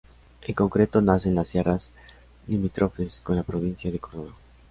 En 0.41 0.55
concreto 0.55 0.99
nace 0.99 1.29
en 1.29 1.35
las 1.35 1.49
sierras 1.49 1.91
limítrofes 2.47 3.21
con 3.21 3.35
la 3.35 3.43
provincia 3.43 3.91
de 3.91 3.99
Córdoba. 3.99 4.31